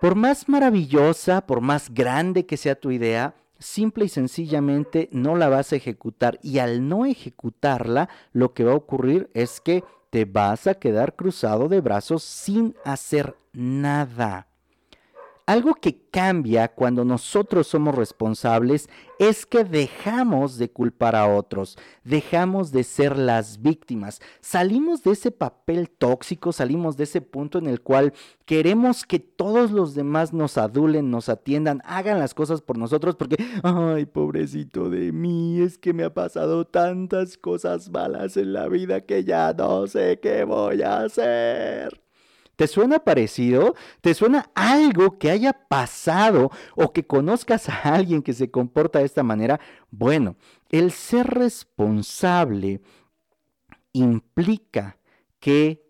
por 0.00 0.16
más 0.16 0.48
maravillosa, 0.48 1.46
por 1.46 1.60
más 1.60 1.92
grande 1.94 2.44
que 2.44 2.56
sea 2.56 2.74
tu 2.74 2.90
idea, 2.90 3.36
simple 3.60 4.06
y 4.06 4.08
sencillamente 4.08 5.08
no 5.12 5.36
la 5.36 5.48
vas 5.48 5.72
a 5.72 5.76
ejecutar. 5.76 6.40
Y 6.42 6.58
al 6.58 6.88
no 6.88 7.06
ejecutarla, 7.06 8.08
lo 8.32 8.52
que 8.52 8.64
va 8.64 8.72
a 8.72 8.76
ocurrir 8.76 9.30
es 9.34 9.60
que 9.60 9.84
te 10.10 10.24
vas 10.24 10.66
a 10.66 10.74
quedar 10.74 11.14
cruzado 11.14 11.68
de 11.68 11.80
brazos 11.80 12.24
sin 12.24 12.74
hacer 12.84 13.36
nada. 13.52 14.48
Algo 15.46 15.74
que 15.74 15.98
cambia 16.10 16.68
cuando 16.68 17.04
nosotros 17.04 17.66
somos 17.66 17.96
responsables 17.96 18.88
es 19.18 19.44
que 19.44 19.64
dejamos 19.64 20.56
de 20.56 20.70
culpar 20.70 21.16
a 21.16 21.26
otros, 21.26 21.76
dejamos 22.04 22.70
de 22.70 22.84
ser 22.84 23.18
las 23.18 23.60
víctimas, 23.60 24.20
salimos 24.40 25.02
de 25.02 25.12
ese 25.12 25.32
papel 25.32 25.90
tóxico, 25.90 26.52
salimos 26.52 26.96
de 26.96 27.04
ese 27.04 27.20
punto 27.22 27.58
en 27.58 27.66
el 27.66 27.80
cual 27.80 28.12
queremos 28.44 29.04
que 29.04 29.18
todos 29.18 29.72
los 29.72 29.96
demás 29.96 30.32
nos 30.32 30.58
adulen, 30.58 31.10
nos 31.10 31.28
atiendan, 31.28 31.82
hagan 31.84 32.20
las 32.20 32.34
cosas 32.34 32.62
por 32.62 32.78
nosotros 32.78 33.16
porque, 33.16 33.36
ay, 33.64 34.06
pobrecito 34.06 34.90
de 34.90 35.10
mí, 35.10 35.60
es 35.60 35.76
que 35.76 35.92
me 35.92 36.04
ha 36.04 36.14
pasado 36.14 36.66
tantas 36.66 37.36
cosas 37.36 37.90
malas 37.90 38.36
en 38.36 38.52
la 38.52 38.68
vida 38.68 39.00
que 39.00 39.24
ya 39.24 39.52
no 39.52 39.88
sé 39.88 40.20
qué 40.22 40.44
voy 40.44 40.82
a 40.82 41.02
hacer. 41.02 42.00
¿Te 42.56 42.66
suena 42.66 42.98
parecido? 43.00 43.74
¿Te 44.00 44.14
suena 44.14 44.50
algo 44.54 45.18
que 45.18 45.30
haya 45.30 45.52
pasado 45.52 46.50
o 46.76 46.92
que 46.92 47.06
conozcas 47.06 47.68
a 47.68 47.94
alguien 47.94 48.22
que 48.22 48.34
se 48.34 48.50
comporta 48.50 48.98
de 48.98 49.06
esta 49.06 49.22
manera? 49.22 49.60
Bueno, 49.90 50.36
el 50.68 50.92
ser 50.92 51.26
responsable 51.26 52.80
implica 53.92 54.98
que 55.40 55.81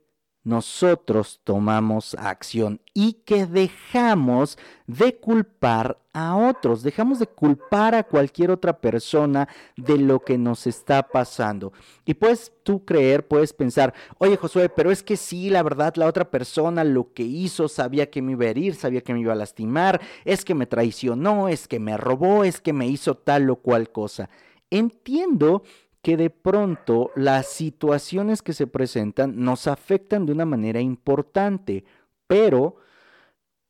nosotros 0.45 1.41
tomamos 1.45 2.15
acción 2.15 2.81
y 2.95 3.15
que 3.25 3.47
dejamos 3.47 4.59
de 4.87 5.17
culpar 5.17 5.99
a 6.13 6.37
otros, 6.37 6.83
dejamos 6.83 7.19
de 7.21 7.27
culpar 7.27 7.95
a 7.95 8.03
cualquier 8.03 8.51
otra 8.51 8.79
persona 8.81 9.49
de 9.77 9.99
lo 9.99 10.21
que 10.21 10.37
nos 10.37 10.67
está 10.67 11.03
pasando. 11.05 11.73
Y 12.05 12.15
puedes 12.15 12.53
tú 12.65 12.85
creer, 12.85 13.27
puedes 13.27 13.53
pensar, 13.53 13.95
oye 14.19 14.37
Josué, 14.37 14.69
pero 14.69 14.91
es 14.91 15.03
que 15.03 15.17
sí, 15.17 15.49
la 15.49 15.63
verdad, 15.63 15.95
la 15.97 16.07
otra 16.07 16.31
persona 16.31 16.85
lo 16.85 17.13
que 17.13 17.23
hizo 17.23 17.69
sabía 17.69 18.11
que 18.11 18.21
me 18.21 18.33
iba 18.33 18.45
a 18.45 18.51
herir, 18.51 18.75
sabía 18.75 19.01
que 19.01 19.15
me 19.15 19.21
iba 19.21 19.33
a 19.33 19.37
lastimar, 19.37 20.01
es 20.25 20.45
que 20.45 20.55
me 20.55 20.67
traicionó, 20.67 21.49
es 21.49 21.69
que 21.69 21.79
me 21.79 21.97
robó, 21.97 22.45
es 22.45 22.61
que 22.61 22.73
me 22.73 22.89
hizo 22.89 23.15
tal 23.17 23.49
o 23.49 23.57
cual 23.57 23.91
cosa. 23.91 24.29
Entiendo 24.71 25.63
que 26.02 26.16
de 26.16 26.30
pronto 26.30 27.11
las 27.14 27.47
situaciones 27.47 28.42
que 28.42 28.52
se 28.52 28.66
presentan 28.66 29.35
nos 29.37 29.68
afectan 29.68 30.26
de 30.26 30.32
una 30.32 30.44
manera 30.44 30.80
importante, 30.80 31.85
pero, 32.26 32.76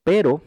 pero, 0.03 0.41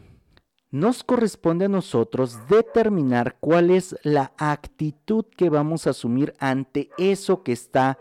nos 0.70 1.04
corresponde 1.04 1.66
a 1.66 1.68
nosotros 1.68 2.48
determinar 2.48 3.36
cuál 3.38 3.70
es 3.70 3.96
la 4.02 4.32
actitud 4.36 5.24
que 5.36 5.48
vamos 5.48 5.86
a 5.86 5.90
asumir 5.90 6.34
ante 6.38 6.90
eso 6.98 7.44
que 7.44 7.52
está 7.52 7.98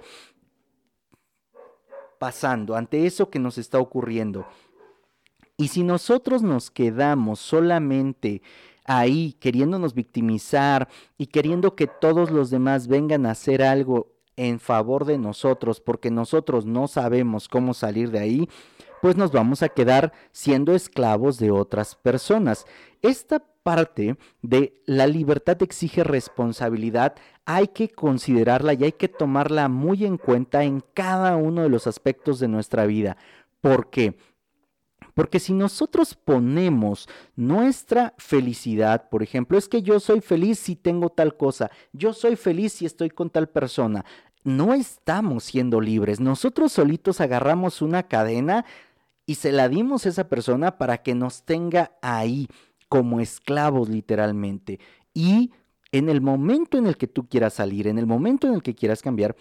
pasando, 2.17 2.75
ante 2.75 3.05
eso 3.05 3.29
que 3.29 3.39
nos 3.39 3.59
está 3.59 3.79
ocurriendo. 3.79 4.47
Y 5.57 5.69
si 5.69 5.83
nosotros 5.83 6.41
nos 6.41 6.71
quedamos 6.71 7.39
solamente 7.39 8.41
ahí 8.85 9.33
queriéndonos 9.39 9.93
victimizar 9.93 10.87
y 11.17 11.27
queriendo 11.27 11.75
que 11.75 11.87
todos 11.87 12.31
los 12.31 12.49
demás 12.49 12.87
vengan 12.87 13.25
a 13.25 13.31
hacer 13.31 13.61
algo 13.61 14.15
en 14.37 14.59
favor 14.59 15.05
de 15.05 15.17
nosotros 15.17 15.79
porque 15.79 16.11
nosotros 16.11 16.65
no 16.65 16.87
sabemos 16.87 17.47
cómo 17.47 17.73
salir 17.73 18.11
de 18.11 18.19
ahí, 18.19 18.49
pues 19.01 19.15
nos 19.15 19.31
vamos 19.31 19.61
a 19.63 19.69
quedar 19.69 20.13
siendo 20.31 20.73
esclavos 20.73 21.37
de 21.37 21.51
otras 21.51 21.95
personas. 21.95 22.65
Esta 23.01 23.39
parte 23.39 24.17
de 24.41 24.81
la 24.85 25.07
libertad 25.07 25.61
exige 25.63 26.03
responsabilidad, 26.03 27.15
hay 27.45 27.67
que 27.67 27.89
considerarla 27.89 28.73
y 28.73 28.83
hay 28.83 28.91
que 28.91 29.07
tomarla 29.07 29.69
muy 29.69 30.05
en 30.05 30.17
cuenta 30.17 30.63
en 30.63 30.83
cada 30.93 31.35
uno 31.35 31.61
de 31.61 31.69
los 31.69 31.87
aspectos 31.87 32.39
de 32.39 32.47
nuestra 32.47 32.85
vida. 32.85 33.17
¿Por 33.61 33.89
qué? 33.89 34.17
Porque 35.15 35.39
si 35.39 35.53
nosotros 35.53 36.13
ponemos 36.13 37.07
nuestra 37.35 38.13
felicidad, 38.17 39.09
por 39.09 39.23
ejemplo, 39.23 39.57
es 39.57 39.67
que 39.67 39.81
yo 39.81 39.99
soy 39.99 40.21
feliz 40.21 40.59
si 40.59 40.75
tengo 40.75 41.09
tal 41.09 41.37
cosa, 41.37 41.71
yo 41.93 42.13
soy 42.13 42.35
feliz 42.35 42.73
si 42.73 42.85
estoy 42.85 43.09
con 43.09 43.29
tal 43.29 43.49
persona, 43.49 44.05
no 44.43 44.73
estamos 44.73 45.45
siendo 45.45 45.81
libres. 45.81 46.19
Nosotros 46.19 46.73
solitos 46.73 47.21
agarramos 47.21 47.81
una 47.81 48.03
cadena 48.03 48.65
y 49.25 49.35
se 49.35 49.53
la 49.53 49.69
dimos 49.69 50.05
a 50.05 50.09
esa 50.09 50.27
persona 50.27 50.77
para 50.77 50.99
que 51.01 51.15
nos 51.15 51.43
tenga 51.43 51.93
ahí 52.01 52.47
como 52.89 53.21
esclavos 53.21 53.87
literalmente. 53.87 54.79
Y 55.13 55.51
en 55.93 56.09
el 56.09 56.19
momento 56.19 56.77
en 56.77 56.87
el 56.87 56.97
que 56.97 57.07
tú 57.07 57.27
quieras 57.29 57.53
salir, 57.53 57.87
en 57.87 57.97
el 57.97 58.05
momento 58.05 58.47
en 58.47 58.53
el 58.53 58.61
que 58.61 58.75
quieras 58.75 59.01
cambiar, 59.01 59.35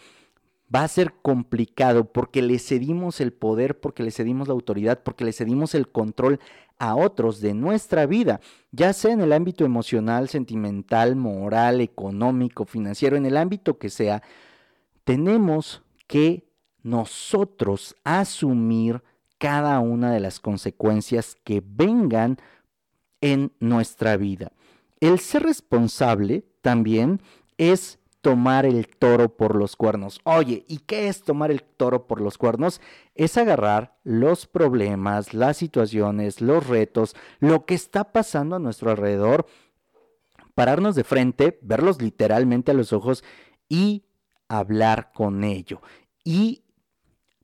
va 0.74 0.84
a 0.84 0.88
ser 0.88 1.14
complicado 1.22 2.12
porque 2.12 2.42
le 2.42 2.58
cedimos 2.58 3.20
el 3.20 3.32
poder, 3.32 3.80
porque 3.80 4.02
le 4.02 4.10
cedimos 4.10 4.48
la 4.48 4.54
autoridad, 4.54 5.02
porque 5.02 5.24
le 5.24 5.32
cedimos 5.32 5.74
el 5.74 5.88
control 5.88 6.40
a 6.78 6.96
otros 6.96 7.40
de 7.40 7.54
nuestra 7.54 8.06
vida, 8.06 8.40
ya 8.72 8.92
sea 8.92 9.12
en 9.12 9.20
el 9.20 9.32
ámbito 9.32 9.64
emocional, 9.64 10.28
sentimental, 10.28 11.16
moral, 11.16 11.80
económico, 11.80 12.64
financiero, 12.64 13.16
en 13.16 13.26
el 13.26 13.36
ámbito 13.36 13.78
que 13.78 13.90
sea, 13.90 14.22
tenemos 15.04 15.82
que 16.06 16.44
nosotros 16.82 17.96
asumir 18.04 19.02
cada 19.38 19.78
una 19.80 20.12
de 20.12 20.20
las 20.20 20.40
consecuencias 20.40 21.36
que 21.44 21.62
vengan 21.64 22.38
en 23.20 23.52
nuestra 23.60 24.16
vida. 24.16 24.52
El 25.00 25.18
ser 25.18 25.42
responsable 25.44 26.44
también 26.60 27.20
es 27.58 27.98
tomar 28.24 28.64
el 28.64 28.88
toro 28.88 29.36
por 29.36 29.54
los 29.54 29.76
cuernos. 29.76 30.18
Oye, 30.24 30.64
¿y 30.66 30.78
qué 30.78 31.08
es 31.08 31.22
tomar 31.22 31.50
el 31.50 31.62
toro 31.62 32.06
por 32.06 32.22
los 32.22 32.38
cuernos? 32.38 32.80
Es 33.14 33.36
agarrar 33.36 33.98
los 34.02 34.46
problemas, 34.46 35.34
las 35.34 35.58
situaciones, 35.58 36.40
los 36.40 36.66
retos, 36.66 37.14
lo 37.38 37.66
que 37.66 37.74
está 37.74 38.12
pasando 38.12 38.56
a 38.56 38.58
nuestro 38.58 38.90
alrededor, 38.90 39.44
pararnos 40.54 40.94
de 40.94 41.04
frente, 41.04 41.58
verlos 41.60 42.00
literalmente 42.00 42.70
a 42.70 42.74
los 42.74 42.94
ojos 42.94 43.22
y 43.68 44.06
hablar 44.48 45.12
con 45.12 45.44
ello. 45.44 45.82
Y 46.24 46.63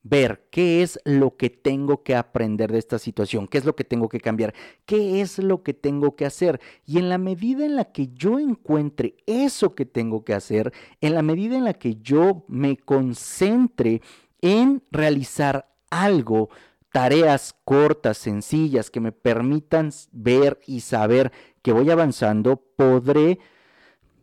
ver 0.02 0.46
qué 0.50 0.82
es 0.82 0.98
lo 1.04 1.36
que 1.36 1.50
tengo 1.50 2.02
que 2.02 2.16
aprender 2.16 2.72
de 2.72 2.78
esta 2.78 2.98
situación, 2.98 3.46
qué 3.46 3.58
es 3.58 3.64
lo 3.64 3.76
que 3.76 3.84
tengo 3.84 4.08
que 4.08 4.20
cambiar, 4.20 4.54
qué 4.86 5.20
es 5.20 5.38
lo 5.38 5.62
que 5.62 5.74
tengo 5.74 6.16
que 6.16 6.26
hacer. 6.26 6.60
Y 6.86 6.98
en 6.98 7.08
la 7.08 7.18
medida 7.18 7.64
en 7.66 7.76
la 7.76 7.86
que 7.86 8.08
yo 8.14 8.38
encuentre 8.38 9.16
eso 9.26 9.74
que 9.74 9.84
tengo 9.84 10.24
que 10.24 10.34
hacer, 10.34 10.72
en 11.00 11.14
la 11.14 11.22
medida 11.22 11.56
en 11.56 11.64
la 11.64 11.74
que 11.74 11.96
yo 11.96 12.44
me 12.48 12.76
concentre 12.76 14.00
en 14.40 14.82
realizar 14.90 15.70
algo, 15.90 16.48
tareas 16.92 17.54
cortas, 17.64 18.18
sencillas, 18.18 18.90
que 18.90 19.00
me 19.00 19.12
permitan 19.12 19.90
ver 20.12 20.58
y 20.66 20.80
saber 20.80 21.30
que 21.62 21.72
voy 21.72 21.90
avanzando, 21.90 22.56
podré 22.76 23.38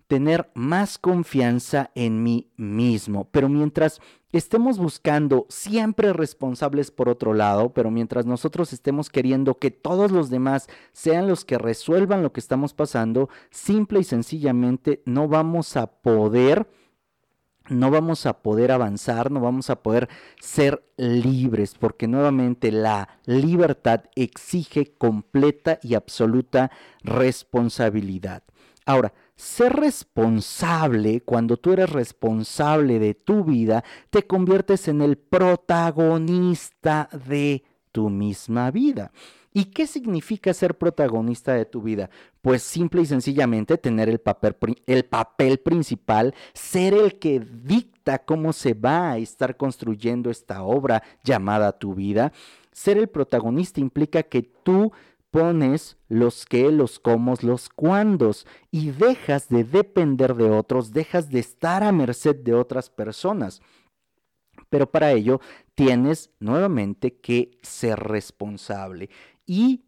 tener 0.07 0.49
más 0.53 0.97
confianza 0.97 1.91
en 1.93 2.23
mí 2.23 2.49
mismo. 2.55 3.29
Pero 3.31 3.49
mientras 3.49 4.01
estemos 4.31 4.77
buscando 4.77 5.45
siempre 5.49 6.13
responsables 6.13 6.91
por 6.91 7.09
otro 7.09 7.33
lado, 7.33 7.73
pero 7.73 7.91
mientras 7.91 8.25
nosotros 8.25 8.73
estemos 8.73 9.09
queriendo 9.09 9.55
que 9.55 9.71
todos 9.71 10.11
los 10.11 10.29
demás 10.29 10.67
sean 10.93 11.27
los 11.27 11.45
que 11.45 11.57
resuelvan 11.57 12.23
lo 12.23 12.33
que 12.33 12.39
estamos 12.39 12.73
pasando, 12.73 13.29
simple 13.49 13.99
y 13.99 14.03
sencillamente 14.03 15.01
no 15.05 15.27
vamos 15.27 15.77
a 15.77 15.87
poder 15.87 16.67
no 17.69 17.91
vamos 17.91 18.25
a 18.25 18.41
poder 18.41 18.71
avanzar, 18.71 19.31
no 19.31 19.41
vamos 19.41 19.69
a 19.69 19.81
poder 19.81 20.07
ser 20.39 20.83
libres, 20.95 21.75
porque 21.77 22.07
nuevamente 22.07 22.71
la 22.71 23.09
libertad 23.25 24.05
exige 24.15 24.93
completa 24.97 25.79
y 25.83 25.95
absoluta 25.95 26.71
responsabilidad. 27.03 28.43
Ahora, 28.85 29.13
ser 29.37 29.73
responsable, 29.73 31.21
cuando 31.21 31.57
tú 31.57 31.71
eres 31.71 31.89
responsable 31.91 32.99
de 32.99 33.13
tu 33.13 33.45
vida, 33.45 33.83
te 34.09 34.23
conviertes 34.23 34.87
en 34.87 35.01
el 35.01 35.17
protagonista 35.17 37.07
de 37.27 37.63
tu 37.91 38.09
misma 38.09 38.71
vida. 38.71 39.11
¿Y 39.53 39.65
qué 39.65 39.87
significa 39.87 40.53
ser 40.53 40.77
protagonista 40.77 41.53
de 41.53 41.65
tu 41.65 41.81
vida? 41.81 42.09
Pues 42.41 42.61
simple 42.61 43.01
y 43.01 43.05
sencillamente 43.05 43.77
tener 43.77 44.09
el 44.09 44.19
papel, 44.19 44.55
el 44.85 45.05
papel 45.05 45.59
principal, 45.59 46.35
ser 46.53 46.93
el 46.93 47.17
que 47.17 47.39
dicta 47.39 48.19
cómo 48.19 48.53
se 48.53 48.73
va 48.73 49.11
a 49.11 49.17
estar 49.17 49.57
construyendo 49.57 50.29
esta 50.29 50.63
obra 50.63 51.01
llamada 51.23 51.77
tu 51.77 51.95
vida. 51.95 52.33
Ser 52.71 52.97
el 52.97 53.07
protagonista 53.07 53.79
implica 53.79 54.21
que 54.23 54.43
tú 54.43 54.91
pones 55.37 55.97
los 56.09 56.47
qué, 56.47 56.71
los 56.71 56.97
cómo, 56.97 57.35
los 57.41 57.69
cuándos 57.69 58.47
y 58.71 58.89
dejas 58.89 59.49
de 59.49 59.63
depender 59.63 60.33
de 60.33 60.49
otros, 60.49 60.93
dejas 60.93 61.29
de 61.29 61.39
estar 61.39 61.83
a 61.83 61.91
merced 61.91 62.35
de 62.35 62.55
otras 62.55 62.89
personas. 62.89 63.61
Pero 64.69 64.89
para 64.89 65.11
ello 65.11 65.39
tienes 65.75 66.31
nuevamente 66.39 67.19
que 67.19 67.59
ser 67.61 67.99
responsable. 67.99 69.11
Y, 69.45 69.85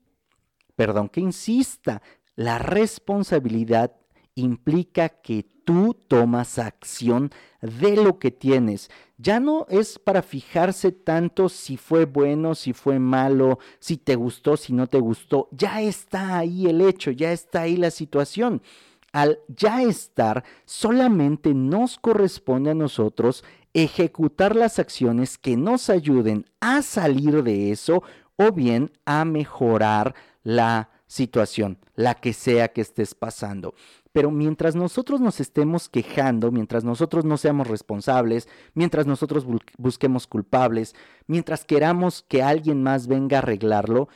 perdón 0.75 1.10
que 1.10 1.22
insista, 1.22 2.03
la 2.36 2.60
responsabilidad 2.60 3.96
implica 4.36 5.10
que 5.10 5.44
tú 5.70 5.96
tomas 6.08 6.58
acción 6.58 7.30
de 7.62 7.96
lo 7.96 8.18
que 8.18 8.32
tienes. 8.32 8.90
Ya 9.20 9.40
no 9.40 9.68
es 9.70 10.00
para 10.00 10.24
fijarse 10.24 10.92
tanto 10.92 11.48
si 11.48 11.78
fue 11.78 12.06
bueno, 12.06 12.56
si 12.56 12.74
fue 12.74 12.98
malo, 12.98 13.60
si 13.80 13.98
te 13.98 14.16
gustó, 14.16 14.58
si 14.58 14.74
no 14.74 14.88
te 14.88 15.00
gustó. 15.00 15.48
Ya 15.52 15.80
está 15.84 16.40
ahí 16.40 16.66
el 16.66 16.82
hecho, 16.82 17.12
ya 17.12 17.32
está 17.32 17.62
ahí 17.62 17.78
la 17.78 17.92
situación. 17.92 18.64
Al 19.12 19.38
ya 19.48 19.84
estar, 19.84 20.44
solamente 20.66 21.54
nos 21.54 22.00
corresponde 22.00 22.72
a 22.72 22.76
nosotros 22.76 23.44
ejecutar 23.76 24.56
las 24.56 24.80
acciones 24.80 25.38
que 25.38 25.56
nos 25.56 25.92
ayuden 25.92 26.46
a 26.62 26.82
salir 26.82 27.44
de 27.44 27.70
eso 27.70 28.02
o 28.38 28.52
bien 28.52 28.92
a 29.06 29.24
mejorar 29.24 30.16
la 30.42 30.90
situación, 31.10 31.80
la 31.96 32.13
que 32.13 32.34
sea 32.34 32.68
que 32.68 32.82
estés 32.82 33.16
pasando. 33.16 33.74
Pero 34.12 34.30
mientras 34.30 34.75
nosotros 34.75 35.20
nos 35.20 35.39
estemos 35.39 35.89
quejando, 35.89 36.51
mientras 36.51 36.84
nosotros 36.84 37.25
no 37.25 37.36
seamos 37.38 37.68
responsables, 37.68 38.48
mientras 38.75 39.08
nosotros 39.08 39.46
busquemos 39.78 40.28
culpables, 40.28 40.96
mientras 41.25 41.66
queramos 41.66 42.24
que 42.30 42.44
alguien 42.44 42.84
más 42.84 43.08
venga 43.08 43.38
a 43.38 43.39
arreglarlo, 43.39 44.08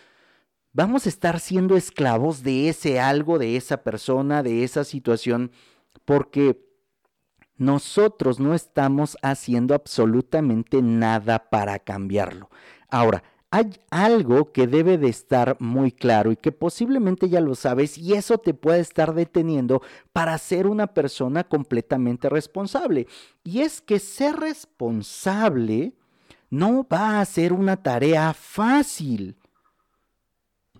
vamos 0.72 1.08
a 1.08 1.10
estar 1.10 1.40
siendo 1.40 1.76
esclavos 1.76 2.44
de 2.44 2.70
ese 2.70 3.00
algo, 3.00 3.40
de 3.40 3.58
esa 3.58 3.78
persona, 3.78 4.44
de 4.44 4.64
esa 4.64 4.84
situación, 4.84 5.52
porque 6.06 6.64
nosotros 7.58 8.40
no 8.40 8.54
estamos 8.54 9.18
haciendo 9.24 9.74
absolutamente 9.74 10.84
nada 10.84 11.50
para 11.50 11.80
cambiarlo. 11.80 12.52
Ahora, 12.88 13.24
hay 13.56 13.80
algo 13.92 14.52
que 14.52 14.66
debe 14.66 14.98
de 14.98 15.10
estar 15.10 15.58
muy 15.60 15.92
claro 15.92 16.32
y 16.32 16.36
que 16.36 16.52
posiblemente 16.52 17.30
ya 17.30 17.40
lo 17.40 17.54
sabes 17.54 18.00
y 18.00 18.16
eso 18.16 18.40
te 18.40 18.56
puede 18.56 18.80
estar 18.80 19.14
deteniendo 19.14 19.84
para 20.12 20.36
ser 20.40 20.66
una 20.66 20.88
persona 20.88 21.44
completamente 21.44 22.30
responsable. 22.30 23.06
Y 23.44 23.60
es 23.60 23.80
que 23.80 24.00
ser 24.00 24.38
responsable 24.38 25.94
no 26.50 26.88
va 26.92 27.22
a 27.22 27.26
ser 27.26 27.54
una 27.54 27.78
tarea 27.78 28.34
fácil. 28.34 29.36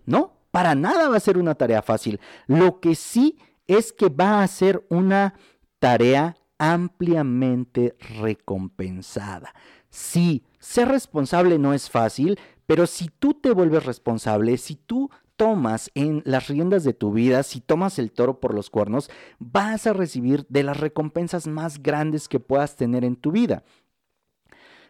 No, 0.08 0.34
para 0.50 0.74
nada 0.74 1.10
va 1.10 1.18
a 1.18 1.20
ser 1.20 1.38
una 1.38 1.54
tarea 1.54 1.84
fácil. 1.84 2.20
Lo 2.48 2.80
que 2.80 2.96
sí 2.96 3.38
es 3.68 3.94
que 3.94 4.10
va 4.10 4.42
a 4.42 4.48
ser 4.48 4.84
una 4.90 5.36
tarea 5.78 6.38
ampliamente 6.58 7.96
recompensada. 8.20 9.54
Sí, 9.92 10.44
ser 10.58 10.88
responsable 10.88 11.60
no 11.60 11.72
es 11.72 11.88
fácil, 11.88 12.40
pero 12.66 12.88
si 12.88 13.10
tú 13.10 13.34
te 13.34 13.52
vuelves 13.52 13.86
responsable, 13.86 14.58
si 14.58 14.76
tú 14.76 15.10
tomas 15.36 15.92
en 15.96 16.22
las 16.26 16.48
riendas 16.48 16.84
de 16.84 16.94
tu 16.94 17.12
vida, 17.12 17.44
si 17.44 17.60
tomas 17.60 18.00
el 18.00 18.12
toro 18.12 18.40
por 18.40 18.54
los 18.54 18.70
cuernos, 18.70 19.10
vas 19.40 19.88
a 19.88 19.94
recibir 19.94 20.46
de 20.50 20.64
las 20.64 20.80
recompensas 20.80 21.48
más 21.48 21.82
grandes 21.82 22.28
que 22.28 22.40
puedas 22.40 22.76
tener 22.76 23.04
en 23.04 23.16
tu 23.16 23.32
vida. 23.32 23.64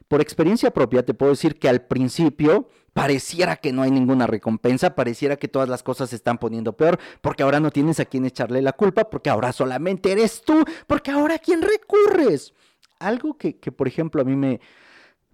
Por 0.07 0.21
experiencia 0.21 0.71
propia 0.71 1.03
te 1.03 1.13
puedo 1.13 1.31
decir 1.31 1.57
que 1.57 1.69
al 1.69 1.81
principio 1.87 2.67
pareciera 2.93 3.55
que 3.55 3.71
no 3.71 3.81
hay 3.81 3.89
ninguna 3.89 4.27
recompensa, 4.27 4.95
pareciera 4.95 5.37
que 5.37 5.47
todas 5.47 5.69
las 5.69 5.81
cosas 5.81 6.09
se 6.09 6.17
están 6.17 6.37
poniendo 6.37 6.77
peor, 6.77 6.99
porque 7.21 7.43
ahora 7.43 7.59
no 7.59 7.71
tienes 7.71 7.99
a 7.99 8.05
quien 8.05 8.25
echarle 8.25 8.61
la 8.61 8.73
culpa, 8.73 9.09
porque 9.09 9.29
ahora 9.29 9.51
solamente 9.53 10.11
eres 10.11 10.43
tú, 10.43 10.63
porque 10.85 11.11
ahora 11.11 11.35
a 11.35 11.39
quién 11.39 11.61
recurres. 11.61 12.53
Algo 12.99 13.37
que, 13.37 13.57
que 13.57 13.71
por 13.71 13.87
ejemplo, 13.87 14.21
a 14.21 14.25
mí 14.25 14.35
me, 14.35 14.61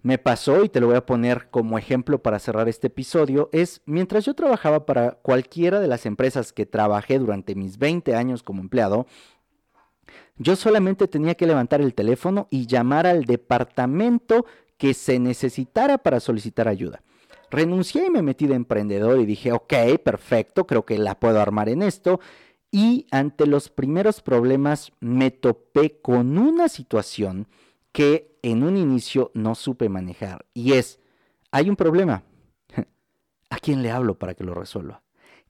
me 0.02 0.18
pasó, 0.18 0.64
y 0.64 0.68
te 0.68 0.80
lo 0.80 0.86
voy 0.86 0.96
a 0.96 1.06
poner 1.06 1.48
como 1.50 1.78
ejemplo 1.78 2.22
para 2.22 2.38
cerrar 2.38 2.68
este 2.68 2.86
episodio, 2.86 3.48
es 3.52 3.82
mientras 3.86 4.24
yo 4.24 4.34
trabajaba 4.34 4.86
para 4.86 5.12
cualquiera 5.12 5.80
de 5.80 5.88
las 5.88 6.06
empresas 6.06 6.52
que 6.52 6.66
trabajé 6.66 7.18
durante 7.18 7.54
mis 7.54 7.78
20 7.78 8.14
años 8.14 8.42
como 8.42 8.62
empleado, 8.62 9.06
yo 10.36 10.56
solamente 10.56 11.06
tenía 11.06 11.34
que 11.34 11.46
levantar 11.46 11.82
el 11.82 11.94
teléfono 11.94 12.48
y 12.50 12.66
llamar 12.66 13.06
al 13.06 13.24
departamento 13.24 14.46
que 14.78 14.94
se 14.94 15.18
necesitara 15.18 15.98
para 15.98 16.20
solicitar 16.20 16.66
ayuda. 16.66 17.02
Renuncié 17.50 18.06
y 18.06 18.10
me 18.10 18.22
metí 18.22 18.46
de 18.46 18.54
emprendedor 18.54 19.20
y 19.20 19.26
dije, 19.26 19.52
ok, 19.52 19.74
perfecto, 20.02 20.66
creo 20.66 20.86
que 20.86 20.98
la 20.98 21.20
puedo 21.20 21.40
armar 21.40 21.68
en 21.68 21.82
esto. 21.82 22.20
Y 22.70 23.06
ante 23.10 23.46
los 23.46 23.68
primeros 23.68 24.22
problemas 24.22 24.92
me 25.00 25.30
topé 25.30 26.00
con 26.00 26.38
una 26.38 26.68
situación 26.68 27.48
que 27.92 28.29
en 28.42 28.62
un 28.62 28.76
inicio 28.76 29.30
no 29.34 29.54
supe 29.54 29.88
manejar. 29.88 30.46
Y 30.54 30.72
es, 30.72 31.00
hay 31.50 31.68
un 31.68 31.76
problema. 31.76 32.22
¿A 33.50 33.58
quién 33.58 33.82
le 33.82 33.90
hablo 33.90 34.18
para 34.18 34.34
que 34.34 34.44
lo 34.44 34.54
resuelva? 34.54 35.02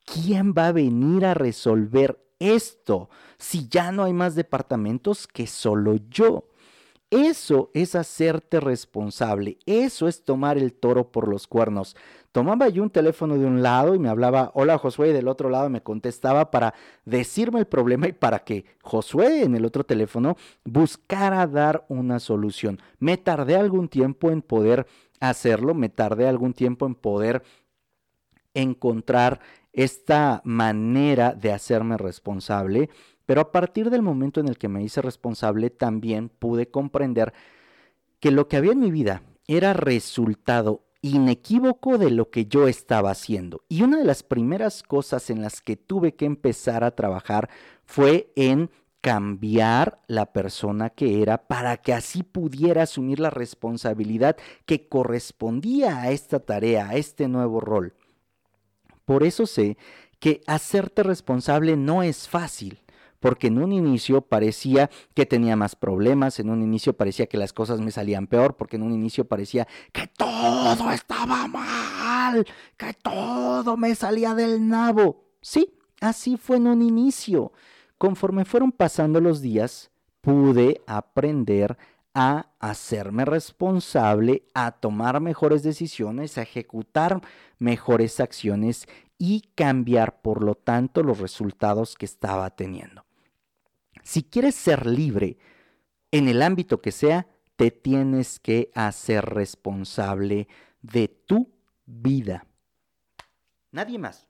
¿Quién 0.05 0.55
va 0.57 0.69
a 0.69 0.73
venir 0.73 1.25
a 1.25 1.35
resolver 1.35 2.19
esto 2.39 3.11
si 3.39 3.69
ya 3.69 3.93
no 3.93 4.05
hay 4.05 4.13
más 4.13 4.35
departamentos 4.35 5.27
que 5.27 5.47
solo 5.47 5.97
yo? 6.09 6.49
Eso 7.11 7.73
es 7.75 7.97
hacerte 7.97 8.61
responsable, 8.61 9.59
eso 9.67 10.07
es 10.07 10.25
tomar 10.25 10.57
el 10.59 10.73
toro 10.73 11.11
por 11.11 11.27
los 11.27 11.49
cuernos. 11.49 11.97
Tomaba 12.33 12.69
yo 12.69 12.83
un 12.83 12.91
teléfono 12.91 13.37
de 13.37 13.45
un 13.45 13.63
lado 13.63 13.95
y 13.95 13.99
me 13.99 14.09
hablaba, 14.09 14.53
hola 14.55 14.79
Josué, 14.79 15.11
y 15.11 15.13
del 15.13 15.29
otro 15.29 15.51
lado 15.51 15.69
me 15.69 15.83
contestaba 15.83 16.51
para 16.51 16.75
decirme 17.05 17.61
el 17.61 17.67
problema 17.67 18.07
y 18.07 18.13
para 18.13 18.41
que 18.41 18.65
Josué 18.83 19.43
en 19.43 19.57
el 19.57 19.65
otro 19.65 19.85
teléfono 19.85 20.37
buscara 20.65 21.47
dar 21.47 21.85
una 21.89 22.21
solución. 22.21 22.79
Me 22.99 23.17
tardé 23.17 23.57
algún 23.57 23.89
tiempo 23.89 24.31
en 24.31 24.43
poder 24.43 24.87
hacerlo, 25.19 25.75
me 25.75 25.89
tardé 25.89 26.29
algún 26.29 26.55
tiempo 26.55 26.87
en 26.87 26.95
poder 26.95 27.43
encontrar 28.55 29.41
esta 29.73 30.41
manera 30.45 31.35
de 31.35 31.53
hacerme 31.53 31.97
responsable 31.97 32.91
pero 33.31 33.43
a 33.43 33.53
partir 33.53 33.91
del 33.91 34.03
momento 34.03 34.41
en 34.41 34.49
el 34.49 34.59
que 34.59 34.67
me 34.67 34.83
hice 34.83 35.01
responsable, 35.01 35.71
también 35.71 36.31
pude 36.31 36.69
comprender 36.69 37.33
que 38.19 38.33
lo 38.33 38.49
que 38.49 38.57
había 38.57 38.73
en 38.73 38.81
mi 38.81 38.91
vida 38.91 39.23
era 39.47 39.73
resultado 39.73 40.83
inequívoco 41.03 41.99
de 41.99 42.11
lo 42.11 42.31
que 42.31 42.47
yo 42.47 42.69
estaba 42.69 43.11
haciendo. 43.11 43.63
Y 43.69 43.83
una 43.83 43.99
de 43.99 44.05
las 44.05 44.23
primeras 44.23 44.83
cosas 44.83 45.31
en 45.31 45.43
las 45.43 45.61
que 45.61 45.77
tuve 45.77 46.15
que 46.15 46.27
empezar 46.27 46.85
a 46.85 46.95
trabajar 46.95 47.49
fue 47.85 48.33
en 48.37 48.71
cambiar 49.01 50.01
la 50.09 50.33
persona 50.33 50.91
que 50.91 51.23
era 51.23 51.47
para 51.47 51.79
que 51.79 51.95
así 51.95 52.23
pudiera 52.23 52.83
asumir 52.83 53.19
la 53.19 53.31
responsabilidad 53.31 54.37
que 54.67 54.89
correspondía 54.89 56.03
a 56.03 56.11
esta 56.11 56.41
tarea, 56.41 56.91
a 56.91 56.97
este 56.97 57.29
nuevo 57.29 57.61
rol. 57.61 57.95
Por 59.07 59.25
eso 59.25 59.47
sé 59.47 59.79
que 60.19 60.43
hacerte 60.47 61.03
responsable 61.03 61.77
no 61.77 62.03
es 62.03 62.29
fácil 62.29 62.79
porque 63.21 63.47
en 63.47 63.63
un 63.63 63.73
inicio 63.73 64.23
parecía 64.23 64.91
que 65.15 65.27
tenía 65.27 65.55
más 65.55 65.77
problemas, 65.77 66.41
en 66.41 66.51
un 66.51 66.63
inicio 66.63 66.95
parecía 66.95 67.27
que 67.27 67.37
las 67.37 67.53
cosas 67.53 67.81
me 67.81 67.91
salían 67.91 68.27
peor, 68.27 68.57
porque 68.57 68.77
en 68.77 68.83
un 68.83 68.93
inicio 68.93 69.27
parecía 69.27 69.69
que 69.93 70.09
todo 70.09 70.91
estaba 70.91 71.47
mal, 71.47 72.45
que 72.77 72.95
todo 72.95 73.77
me 73.77 73.95
salía 73.95 74.35
del 74.35 74.67
nabo. 74.67 75.27
Sí, 75.41 75.79
así 76.01 76.37
fue 76.37 76.57
en 76.57 76.67
un 76.67 76.83
inicio. 76.83 77.53
Conforme 77.99 78.45
fueron 78.45 78.73
pasando 78.73 79.21
los 79.21 79.41
días, 79.43 79.91
pude 80.23 80.81
aprender 80.87 81.77
a 82.15 82.51
hacerme 82.59 83.25
responsable, 83.25 84.45
a 84.55 84.73
tomar 84.73 85.21
mejores 85.21 85.63
decisiones, 85.63 86.39
a 86.39 86.43
ejecutar 86.43 87.21
mejores 87.59 88.19
acciones 88.21 88.89
y 89.19 89.43
cambiar, 89.55 90.23
por 90.23 90.43
lo 90.43 90.55
tanto, 90.55 91.03
los 91.03 91.19
resultados 91.19 91.95
que 91.95 92.07
estaba 92.07 92.51
teniendo. 92.51 93.05
Si 94.11 94.25
quieres 94.25 94.57
ser 94.57 94.87
libre 94.87 95.39
en 96.11 96.27
el 96.27 96.43
ámbito 96.43 96.81
que 96.81 96.91
sea, 96.91 97.29
te 97.55 97.71
tienes 97.71 98.41
que 98.41 98.73
hacer 98.75 99.25
responsable 99.25 100.49
de 100.83 101.07
tu 101.07 101.53
vida. 101.87 102.45
Nadie 103.71 104.01
más. 104.01 104.27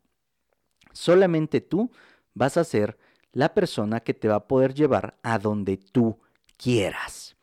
Solamente 0.93 1.63
tú 1.63 1.91
vas 2.35 2.59
a 2.59 2.65
ser 2.65 2.99
la 3.33 3.55
persona 3.55 4.01
que 4.01 4.13
te 4.13 4.29
va 4.29 4.35
a 4.35 4.49
poder 4.49 4.75
llevar 4.75 5.19
a 5.23 5.39
donde 5.39 5.79
tú 5.79 6.19
quieras. 6.59 7.37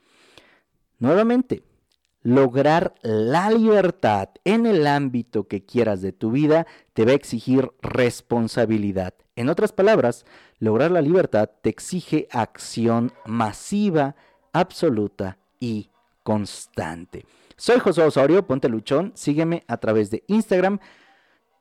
Nuevamente, 1.00 1.64
lograr 2.22 2.94
la 3.02 3.50
libertad 3.50 4.30
en 4.44 4.68
el 4.68 4.86
ámbito 4.86 5.48
que 5.48 5.66
quieras 5.66 6.04
de 6.04 6.12
tu 6.12 6.30
vida 6.30 6.68
te 6.94 7.04
va 7.04 7.14
a 7.14 7.16
exigir 7.16 7.72
responsabilidad. 7.82 9.16
En 9.38 9.50
otras 9.50 9.72
palabras, 9.72 10.26
lograr 10.60 10.90
la 10.90 11.00
libertad 11.00 11.48
te 11.62 11.70
exige 11.70 12.28
acción 12.32 13.14
masiva, 13.28 14.16
absoluta 14.52 15.38
y 15.60 15.92
constante. 16.24 17.24
Soy 17.56 17.78
José 17.78 18.02
Osorio, 18.02 18.48
ponte 18.48 18.68
luchón, 18.68 19.12
sígueme 19.14 19.64
a 19.68 19.78
través 19.78 20.10
de 20.10 20.24
Instagram. 20.26 20.80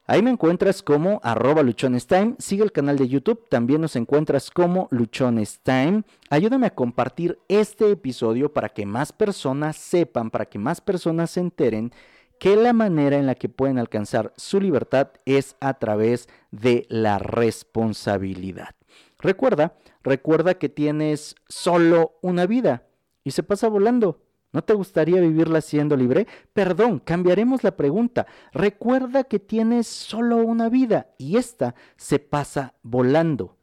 Ahí 0.07 0.23
me 0.23 0.31
encuentras 0.31 0.83
como 0.83 1.21
arroba 1.23 1.63
luchonestime. 1.63 2.37
Sigue 2.39 2.63
el 2.63 2.73
canal 2.73 2.97
de 2.97 3.09
YouTube. 3.09 3.47
También 3.51 3.83
nos 3.83 3.95
encuentras 3.97 4.51
como 4.51 4.89
luchonestime. 4.91 6.05
Ayúdame 6.31 6.69
a 6.69 6.75
compartir 6.75 7.39
este 7.49 7.91
episodio 7.91 8.53
para 8.55 8.71
que 8.71 8.87
más 8.87 9.13
personas 9.13 9.77
sepan, 9.77 10.31
para 10.31 10.47
que 10.47 10.59
más 10.59 10.81
personas 10.81 11.33
se 11.33 11.41
enteren 11.41 11.93
que 12.39 12.57
la 12.57 12.73
manera 12.73 13.17
en 13.17 13.27
la 13.27 13.35
que 13.35 13.49
pueden 13.49 13.79
alcanzar 13.79 14.33
su 14.37 14.61
libertad 14.61 15.09
es 15.25 15.57
a 15.61 15.75
través 15.75 16.29
de 16.51 16.87
la 16.89 17.19
responsabilidad. 17.19 18.75
Recuerda, 19.19 19.77
recuerda 20.03 20.55
que 20.55 20.69
tienes 20.69 21.35
solo 21.49 22.19
una 22.23 22.47
vida 22.47 22.85
y 23.25 23.31
se 23.33 23.43
pasa 23.43 23.69
volando. 23.69 24.23
¿No 24.53 24.63
te 24.63 24.75
gustaría 24.75 25.21
vivirla 25.21 25.61
siendo 25.61 25.97
libre? 25.97 26.27
Perdón, 26.53 27.01
cambiaremos 27.01 27.63
la 27.65 27.77
pregunta. 27.77 28.27
Recuerda 28.53 29.25
que 29.25 29.39
tienes 29.39 29.87
solo 29.87 30.39
una 30.39 30.69
vida 30.69 31.09
y 31.19 31.37
esta 31.37 31.75
se 31.97 32.19
pasa 32.19 32.75
volando. 32.83 33.57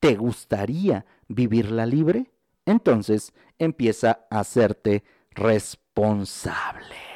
¿Te 0.00 0.16
gustaría 0.16 1.06
vivirla 1.28 1.86
libre? 1.86 2.32
Entonces 2.66 3.32
empieza 3.58 4.26
a 4.30 4.40
hacerte 4.40 5.04
responsable. 5.34 7.13